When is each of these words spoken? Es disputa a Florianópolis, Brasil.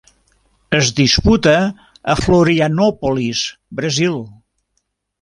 Es 0.77 0.89
disputa 0.99 1.53
a 2.15 2.17
Florianópolis, 2.23 3.45
Brasil. 3.81 4.21